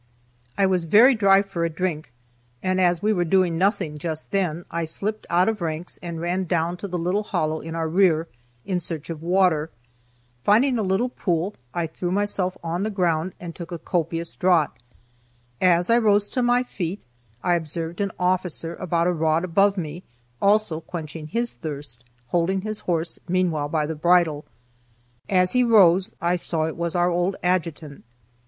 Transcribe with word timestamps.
I 0.57 0.65
was 0.65 0.85
very 0.85 1.13
dry 1.13 1.43
for 1.43 1.63
a 1.63 1.69
drink, 1.69 2.11
and 2.63 2.81
as 2.81 3.03
we 3.03 3.13
were 3.13 3.23
doing 3.23 3.59
nothing 3.59 3.99
just 3.99 4.31
then, 4.31 4.63
I 4.71 4.83
slipped 4.83 5.27
out 5.29 5.47
of 5.47 5.61
ranks 5.61 5.99
and 6.01 6.19
ran 6.19 6.45
down 6.45 6.75
to 6.77 6.87
the 6.87 6.97
little 6.97 7.21
hollow 7.21 7.59
in 7.59 7.75
our 7.75 7.87
rear, 7.87 8.27
in 8.65 8.79
search 8.79 9.11
of 9.11 9.21
water. 9.21 9.69
Finding 10.43 10.79
a 10.79 10.81
little 10.81 11.09
pool, 11.09 11.53
I 11.71 11.85
threw 11.85 12.09
myself 12.11 12.57
on 12.63 12.81
the 12.81 12.89
ground 12.89 13.33
and 13.39 13.53
took 13.53 13.71
a 13.71 13.77
copious 13.77 14.33
draught. 14.35 14.81
As 15.61 15.87
I 15.91 15.99
rose 15.99 16.29
to 16.29 16.41
my 16.41 16.63
feet, 16.63 17.03
I 17.43 17.53
observed 17.53 18.01
an 18.01 18.11
officer 18.17 18.73
about 18.77 19.05
a 19.05 19.13
rod 19.13 19.43
above 19.43 19.77
me 19.77 20.01
also 20.41 20.81
quenching 20.81 21.27
his 21.27 21.53
thirst, 21.53 22.03
holding 22.29 22.61
his 22.61 22.79
horse 22.79 23.19
meanwhile 23.27 23.69
by 23.69 23.85
the 23.85 23.93
bridle. 23.95 24.45
As 25.29 25.51
he 25.51 25.63
rose 25.63 26.15
I 26.19 26.37
saw 26.37 26.65
it 26.65 26.75
was 26.75 26.95
our 26.95 27.11
old 27.11 27.35
adjutant. 27.43 28.03